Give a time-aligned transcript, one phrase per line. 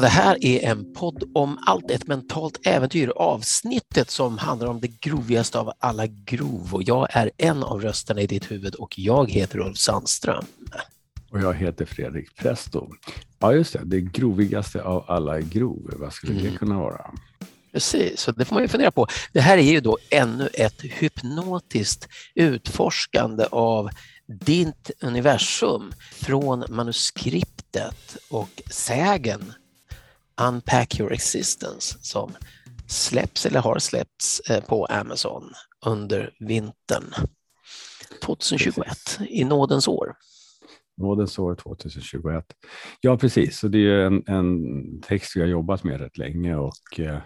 [0.00, 5.00] det här är en podd om allt, ett mentalt äventyr, avsnittet som handlar om det
[5.00, 6.68] grovigaste av alla grov.
[6.72, 10.44] Och jag är en av rösterna i ditt huvud och jag heter Ulf Sandström.
[11.30, 12.86] Och jag heter Fredrik Presto.
[13.38, 16.52] Ja, just det, det grovigaste av alla grov, vad skulle mm.
[16.52, 17.10] det kunna vara?
[17.72, 19.06] Precis, så det får man ju fundera på.
[19.32, 23.90] Det här är ju då ännu ett hypnotiskt utforskande av
[24.26, 29.52] ditt universum från manuskriptet och sägen
[30.40, 32.32] Unpack Your Existence som
[32.86, 35.52] släpps eller har släppts eh, på Amazon
[35.86, 37.04] under vintern
[38.22, 39.20] 2021 precis.
[39.30, 40.14] i nådens år.
[40.96, 42.44] Nådens år 2021.
[43.00, 43.58] Ja, precis.
[43.58, 47.18] Så det är en, en text vi har jobbat med rätt länge och eh,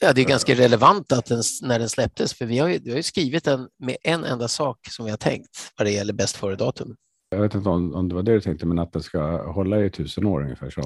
[0.00, 2.90] Ja, det är ganska relevant att den, när den släpptes, för vi har, ju, vi
[2.90, 6.12] har ju skrivit den med en enda sak som vi har tänkt vad det gäller
[6.12, 6.96] bäst före-datum.
[7.30, 9.84] Jag vet inte om, om det var det du tänkte, men att den ska hålla
[9.84, 10.84] i tusen år ungefär som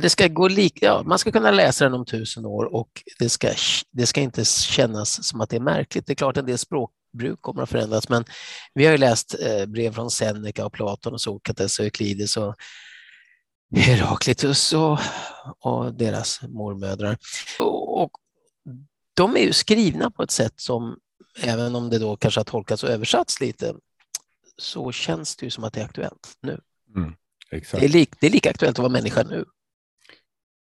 [0.00, 3.28] det ska gå lika, ja, man ska kunna läsa den om tusen år och det
[3.28, 3.48] ska,
[3.90, 6.06] det ska inte kännas som att det är märkligt.
[6.06, 8.24] Det är klart en del språkbruk kommer att förändras, men
[8.74, 12.54] vi har ju läst eh, brev från Seneca och Platon och Sokrates och Euklides och
[13.76, 14.98] Heraklitus och,
[15.60, 17.16] och deras mormödrar.
[17.58, 18.10] Och, och
[19.22, 20.96] de är ju skrivna på ett sätt som,
[21.42, 23.74] även om det då kanske har tolkats och översatts lite,
[24.56, 26.60] så känns det ju som att det är aktuellt nu.
[26.96, 27.14] Mm,
[27.50, 29.44] det, är li, det är lika aktuellt att vara människa nu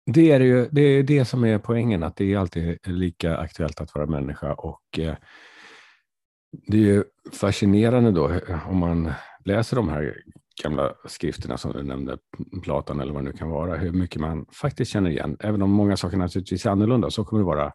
[0.07, 3.81] det är ju det, är det som är poängen, att det är alltid lika aktuellt
[3.81, 4.53] att vara människa.
[4.53, 5.15] Och eh,
[6.67, 9.13] Det är ju fascinerande då om man
[9.45, 10.23] läser de här
[10.63, 12.19] gamla skrifterna som du nämnde,
[12.63, 15.37] Platon eller vad det nu kan vara, hur mycket man faktiskt känner igen.
[15.41, 17.73] Även om många saker naturligtvis är annorlunda, så kommer det vara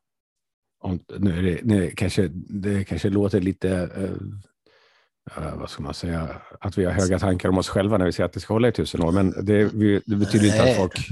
[0.79, 6.29] om, nu är det, nu kanske, det kanske låter lite, uh, vad ska man säga,
[6.59, 8.67] att vi har höga tankar om oss själva när vi säger att det ska hålla
[8.67, 9.63] i tusen år, men det,
[10.05, 11.07] det betyder inte att folk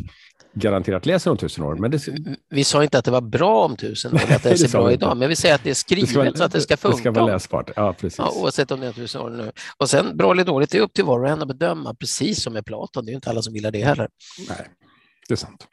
[0.56, 1.76] garanterat läser om tusen år.
[1.76, 2.08] Men det...
[2.50, 5.18] Vi sa inte att det var bra om tusen år, att det är bra idag,
[5.18, 6.96] men vi säger att det är skrivet det vara, så att det ska funka.
[6.96, 8.18] Det ska vara läsbart, ja precis.
[8.18, 9.52] Ja, oavsett om det är tusen år nu.
[9.78, 12.44] Och sen bra eller dåligt, det är upp till var och en att bedöma, precis
[12.44, 13.06] som med Platon.
[13.06, 14.10] Det är inte alla som gillar det heller.
[14.50, 14.68] Nej,
[15.28, 15.68] det är sant.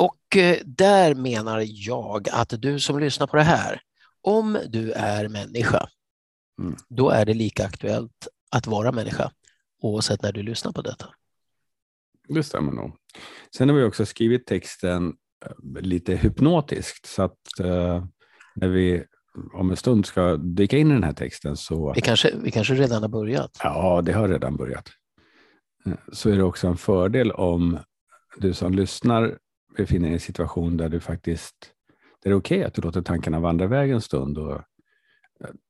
[0.00, 3.80] Och eh, där menar jag att du som lyssnar på det här,
[4.22, 5.88] om du är människa,
[6.60, 6.76] mm.
[6.88, 9.30] då är det lika aktuellt att vara människa,
[9.82, 11.06] oavsett när du lyssnar på detta.
[12.28, 12.96] Det stämmer nog.
[13.56, 18.04] Sen har vi också skrivit texten eh, lite hypnotiskt så att uh,
[18.54, 19.04] när vi
[19.52, 21.92] om en stund ska dyka in i den här texten så...
[21.92, 23.58] Vi kanske, vi kanske redan har börjat?
[23.62, 24.88] Ja, det har redan börjat.
[25.86, 27.78] Eh, så är det också en fördel om
[28.36, 29.38] du som lyssnar
[29.76, 31.56] befinner dig i en situation där du faktiskt
[32.22, 34.62] där det är okej okay att du låter tankarna vandra iväg en stund och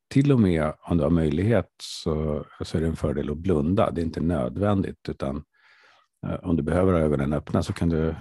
[0.08, 3.90] till och med om du har möjlighet så, så är det en fördel att blunda.
[3.90, 5.44] Det är inte nödvändigt utan
[6.26, 8.14] Eh, om du behöver ha ögonen öppna så kan du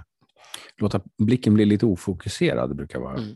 [0.78, 2.69] låta blicken bli lite ofokuserad.
[2.69, 3.35] Det brukar vara mm.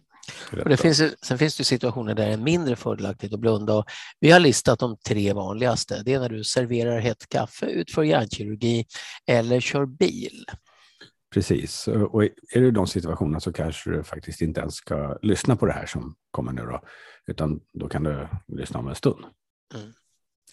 [0.51, 3.73] Och det finns, sen finns det situationer där det är mindre fördelaktigt att blunda.
[3.73, 3.85] Och
[4.19, 6.01] vi har listat de tre vanligaste.
[6.05, 8.85] Det är när du serverar hett kaffe, utför hjärnkirurgi
[9.27, 10.45] eller kör bil.
[11.33, 15.65] Precis, och är det de situationerna så kanske du faktiskt inte ens ska lyssna på
[15.65, 16.81] det här som kommer nu då,
[17.27, 19.25] utan då kan du lyssna om en stund.
[19.75, 19.93] Mm.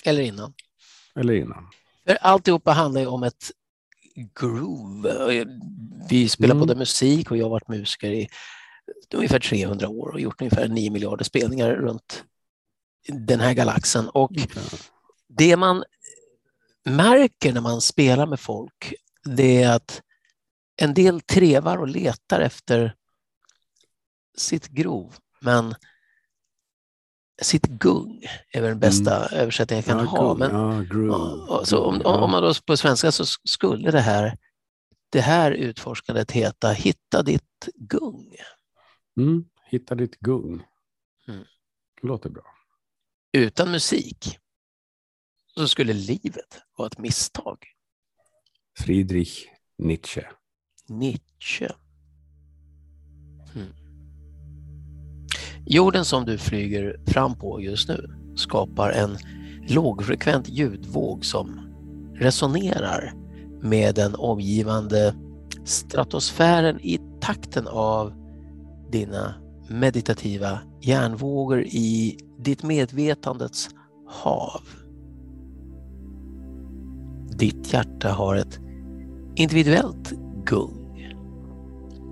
[0.05, 0.55] Eller innan.
[1.15, 1.71] Eller innan.
[2.07, 3.51] För alltihopa handlar ju om ett
[4.41, 5.45] groove.
[6.11, 6.61] Vi spelar mm.
[6.61, 8.29] både musik och jag har varit musiker i
[9.15, 12.25] ungefär 300 år och gjort ungefär 9 miljarder spelningar runt
[13.09, 14.09] den här galaxen.
[14.09, 14.49] Och mm.
[15.29, 15.85] det man
[16.85, 20.03] märker när man spelar med folk, det är att
[20.81, 22.95] en del trevar och letar efter
[24.37, 25.75] sitt grov, men
[27.43, 29.41] sitt gung är väl den bästa mm.
[29.41, 30.35] översättningen jag kan ja, ha.
[30.35, 30.51] Men,
[31.49, 34.39] ja, så om, om, man då på svenska så skulle det här,
[35.11, 38.35] det här utforskandet heta Hitta ditt gung.
[39.17, 40.67] Mm, hitta ditt gung.
[41.29, 41.45] Mm.
[42.03, 42.45] Låter bra.
[43.33, 44.38] Utan musik
[45.55, 47.67] så skulle livet vara ett misstag.
[48.79, 49.47] Friedrich
[49.79, 50.31] Nietzsche.
[50.90, 51.69] Nietzsche.
[53.54, 53.72] Mm.
[55.66, 59.16] Jorden som du flyger fram på just nu skapar en
[59.69, 61.60] lågfrekvent ljudvåg som
[62.14, 63.14] resonerar
[63.62, 65.14] med den omgivande
[65.64, 68.12] stratosfären i takten av
[68.90, 69.34] dina
[69.69, 73.69] meditativa hjärnvågor i ditt medvetandets
[74.06, 74.60] hav.
[77.38, 78.58] Ditt hjärta har ett
[79.37, 80.12] individuellt
[80.44, 80.80] gung.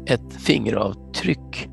[0.09, 1.69] Ett fingeravtryck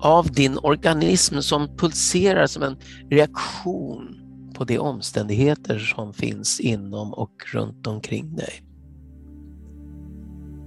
[0.00, 2.76] av din organism som pulserar som en
[3.10, 4.20] reaktion
[4.54, 8.62] på de omständigheter som finns inom och runt omkring dig.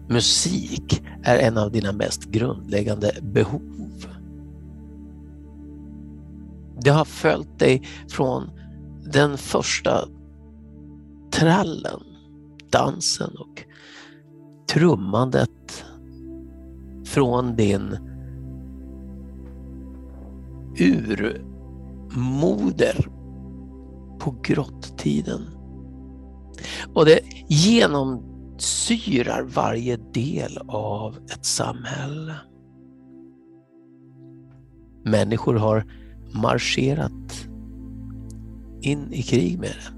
[0.09, 4.05] Musik är en av dina mest grundläggande behov.
[6.81, 8.49] Det har följt dig från
[9.11, 10.05] den första
[11.31, 12.03] trallen,
[12.71, 13.63] dansen och
[14.73, 15.58] trummandet
[17.09, 17.97] från din
[20.79, 22.29] urmoder
[24.19, 25.41] på grottiden.
[26.93, 32.35] Och det genomsyrar varje del av ett samhälle.
[35.03, 35.85] Människor har
[36.33, 37.47] marscherat
[38.81, 39.93] in i krig med det.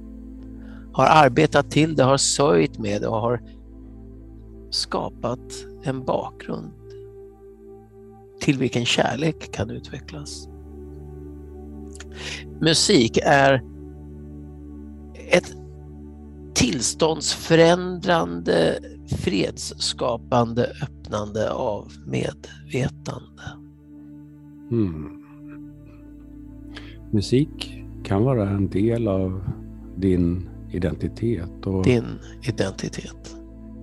[0.93, 3.41] Har arbetat till det, har sörjt med det och har
[4.69, 6.80] skapat en bakgrund
[8.41, 10.47] till vilken kärlek kan utvecklas.
[12.61, 13.63] Musik är
[15.29, 15.55] ett
[16.53, 23.43] tillståndsförändrande, fredsskapande öppnande av medvetande.
[24.71, 25.23] Mm.
[27.11, 29.43] Musik kan vara en del av
[29.97, 31.65] din identitet.
[31.65, 33.35] Och din identitet.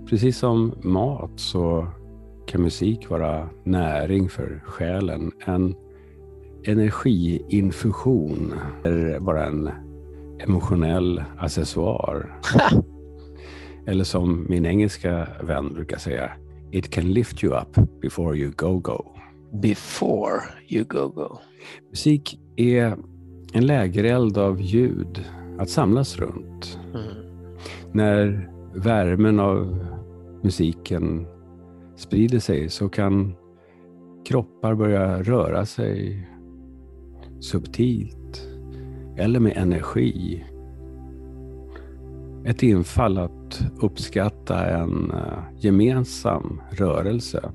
[0.06, 1.88] Precis som mat så
[2.48, 5.32] kan musik vara näring för själen.
[5.46, 5.74] En
[6.64, 8.54] energiinfusion
[8.84, 9.70] är bara en
[10.38, 12.40] emotionell accessoar.
[13.86, 16.30] Eller som min engelska vän brukar säga,
[16.72, 19.04] It can lift you up before you go go.
[19.62, 21.38] Before you go go.
[21.90, 22.96] Musik är
[23.52, 25.24] en lägereld av ljud
[25.58, 26.78] att samlas runt.
[26.94, 27.14] Mm.
[27.92, 29.86] När värmen av
[30.42, 31.26] musiken
[31.98, 33.34] sprider sig så kan
[34.26, 36.28] kroppar börja röra sig
[37.40, 38.48] subtilt
[39.16, 40.44] eller med energi.
[42.44, 47.52] Ett infall att uppskatta en eh, gemensam rörelse.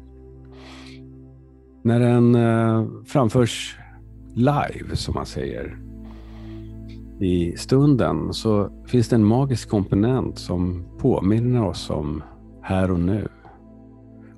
[1.84, 3.78] När den eh, framförs
[4.34, 5.78] live, som man säger,
[7.20, 12.24] i stunden så finns det en magisk komponent som påminner oss om
[12.62, 13.28] här och nu.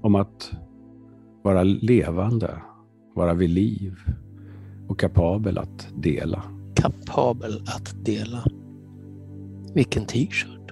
[0.05, 0.51] Om att
[1.43, 2.61] vara levande,
[3.15, 3.95] vara vid liv
[4.89, 6.43] och kapabel att dela.
[6.75, 8.43] Kapabel att dela.
[9.73, 10.71] Vilken t-shirt.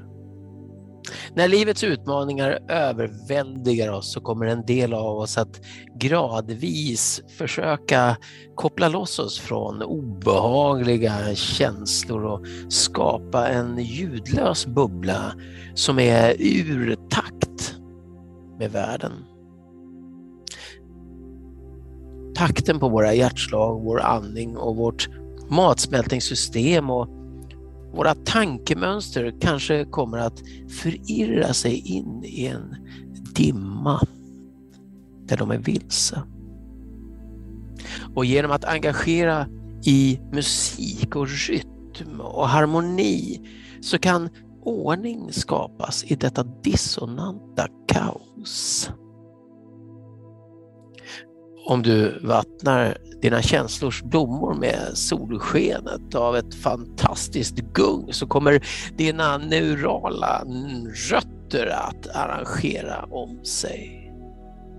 [1.36, 5.62] När livets utmaningar överväldigar oss så kommer en del av oss att
[6.00, 8.18] gradvis försöka
[8.56, 15.34] koppla loss oss från obehagliga känslor och skapa en ljudlös bubbla
[15.74, 17.53] som är ur takt
[18.64, 19.12] med världen.
[22.36, 25.10] Takten på våra hjärtslag, vår andning och vårt
[25.50, 27.08] matsmältningssystem och
[27.94, 32.76] våra tankemönster kanske kommer att förirra sig in i en
[33.36, 34.08] dimma
[35.26, 36.24] där de är vilse.
[38.16, 39.48] Och genom att engagera
[39.86, 43.42] i musik och rytm och harmoni
[43.82, 44.30] så kan
[44.64, 48.33] ordning skapas i detta dissonanta kaos.
[51.66, 58.64] Om du vattnar dina känslors blommor med solskenet av ett fantastiskt gung så kommer
[58.98, 60.44] dina neurala
[61.12, 64.12] rötter att arrangera om sig.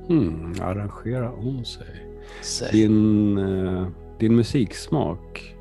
[0.08, 2.06] Mm, arrangera om sig.
[2.42, 2.68] sig.
[2.72, 3.86] Din, eh,
[4.18, 5.54] din musiksmak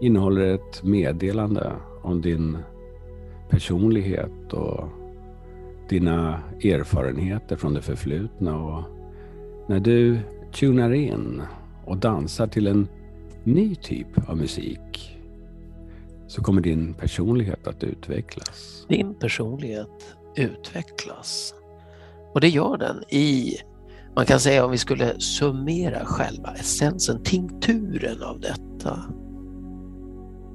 [0.00, 2.58] innehåller ett meddelande om din
[3.50, 4.84] personlighet och
[5.90, 8.56] dina erfarenheter från det förflutna.
[8.56, 8.82] Och
[9.68, 10.18] när du
[10.52, 11.42] tunar in
[11.84, 12.88] och dansar till en
[13.44, 15.18] ny typ av musik
[16.26, 18.86] så kommer din personlighet att utvecklas.
[18.88, 21.54] Din personlighet utvecklas.
[22.34, 23.54] Och det gör den i,
[24.16, 29.04] man kan säga om vi skulle summera själva essensen, tinkturen av detta.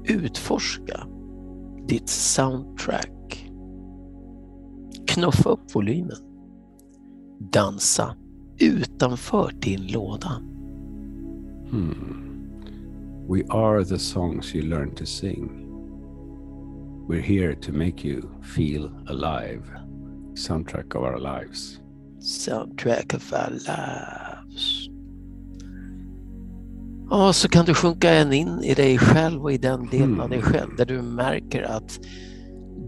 [0.05, 1.07] Utforska
[1.87, 3.14] ditt soundtrack.
[5.15, 6.17] Knuffa upp volymen.
[7.39, 8.15] Dansa
[8.59, 10.41] utanför din låda.
[11.69, 12.25] Hmm.
[13.27, 15.49] We are the songs you learn to sing.
[17.07, 18.21] We're here to make you
[18.55, 19.63] feel alive.
[20.35, 21.79] Soundtrack of our lives.
[22.19, 24.89] Soundtrack of our lives.
[27.09, 30.41] Ja, så kan du sjunka in i dig själv och i den delen av dig
[30.41, 31.99] själv där du märker att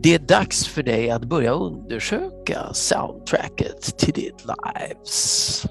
[0.07, 5.65] det är dags för dig att börja undersöka soundtracket till ditt lives.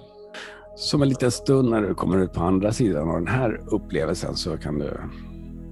[0.76, 4.36] som en liten stund när du kommer ut på andra sidan av den här upplevelsen
[4.36, 5.00] så kan du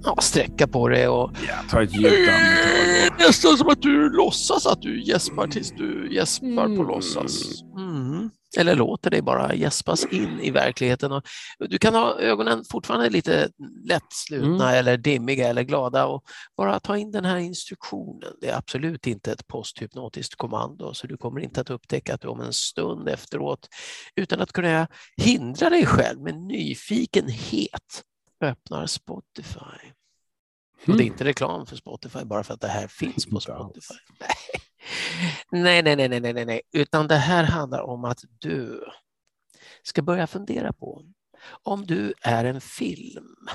[0.04, 1.30] ja, sträcka på det och...
[1.48, 3.18] Ja, ta ett djupt andetag.
[3.18, 6.76] Nästan som att du låtsas att du gäspar tills du gäspar mm.
[6.76, 7.62] på låtsas.
[7.76, 8.30] Mm.
[8.58, 11.12] Eller låter dig bara gäspas in i verkligheten.
[11.12, 11.22] Och
[11.58, 13.48] du kan ha ögonen fortfarande lite
[13.84, 14.78] lättslutna mm.
[14.78, 16.24] eller dimmiga eller glada och
[16.56, 18.32] bara ta in den här instruktionen.
[18.40, 22.28] Det är absolut inte ett posthypnotiskt kommando så du kommer inte att upptäcka att du
[22.28, 23.68] om en stund efteråt
[24.16, 28.02] utan att kunna hindra dig själv med nyfikenhet
[28.44, 29.92] öppnar Spotify.
[30.80, 31.06] Och det är mm.
[31.06, 33.94] inte reklam för Spotify bara för att det här finns på Spotify.
[35.50, 38.84] Nej, nej, nej, nej, nej, nej, utan det här handlar om att du
[39.82, 41.04] ska börja fundera på
[41.62, 43.48] om du är en film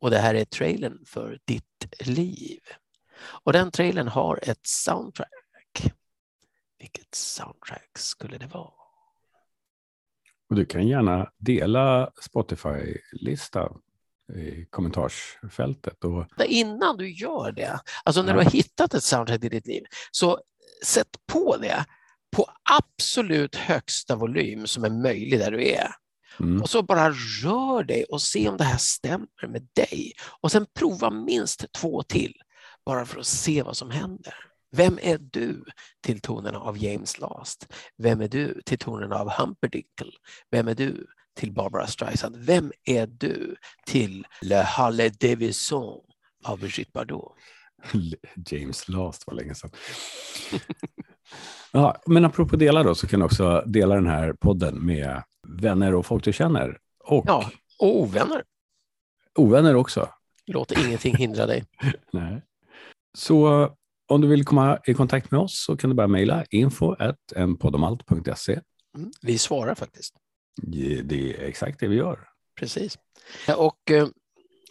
[0.00, 2.60] och det här är trailern för ditt liv.
[3.20, 5.92] Och den trailern har ett soundtrack.
[6.78, 8.72] Vilket soundtrack skulle det vara?
[10.48, 13.72] Och du kan gärna dela Spotify-lista
[14.34, 16.04] i kommentarsfältet.
[16.04, 16.26] Och...
[16.46, 20.40] Innan du gör det, alltså när du har hittat ett soundtrack i ditt liv, så
[20.84, 21.84] sätt på det
[22.36, 25.90] på absolut högsta volym som är möjlig där du är.
[26.40, 26.62] Mm.
[26.62, 27.10] Och så bara
[27.42, 30.12] rör dig och se om det här stämmer med dig.
[30.40, 32.34] Och sen prova minst två till,
[32.86, 34.34] bara för att se vad som händer.
[34.76, 35.64] Vem är du
[36.00, 37.72] till tonerna av James Last?
[37.96, 40.12] Vem är du till tonerna av Humperdinckle?
[40.50, 41.06] Vem är du
[41.38, 42.36] till Barbara Streisand?
[42.36, 46.00] Vem är du till Le Halle Davidson
[46.44, 47.32] av Brigitte Bardot?
[48.50, 49.70] James Last var länge sedan.
[51.72, 55.94] ja, men apropå dela då, så kan du också dela den här podden med vänner
[55.94, 56.78] och folk du känner.
[57.04, 58.44] Och, ja, och ovänner.
[59.34, 60.08] Ovänner också.
[60.46, 61.64] Låt ingenting hindra dig.
[62.12, 62.42] Nej.
[63.18, 63.68] Så
[64.08, 66.96] om du vill komma i kontakt med oss så kan du bara mejla info
[67.36, 68.60] enpodomalt.se.
[68.96, 70.14] Mm, vi svarar faktiskt.
[70.62, 72.28] Det är exakt det vi gör.
[72.58, 72.98] Precis.
[73.56, 74.08] Och eh,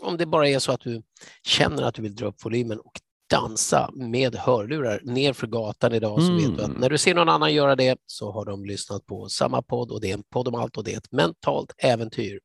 [0.02, 1.04] om det bara är så att du
[1.44, 6.22] känner att du vill dra upp volymen och dansa med hörlurar ner för gatan idag
[6.22, 6.38] så mm.
[6.38, 6.82] vet du att mm.
[6.82, 10.02] när du ser någon annan göra det så har de lyssnat på samma podd och
[10.02, 12.40] det är en podd om allt och det är ett mentalt äventyr.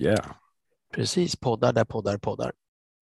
[0.00, 0.26] Yeah.
[0.94, 2.52] Precis, poddar där poddar poddar.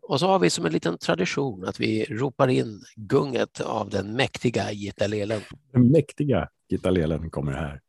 [0.02, 4.12] Och så har vi som en liten tradition att vi ropar in gunget av den
[4.12, 5.40] mäktiga gitarrelen.
[5.72, 7.80] Den mäktiga gitarrelen kommer här.